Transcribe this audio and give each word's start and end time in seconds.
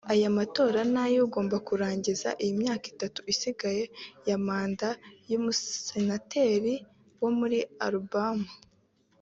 Aya 0.13 0.29
matora 0.37 0.79
ni 0.91 0.99
ay’ugomba 1.03 1.57
kurangiza 1.67 2.29
imyaka 2.49 2.85
itatu 2.93 3.19
isigaye 3.33 3.83
ya 4.27 4.37
manda 4.45 4.89
y’umusenateri 5.29 6.73
wo 7.21 7.29
muri 7.39 7.59
Alabama 7.85 8.49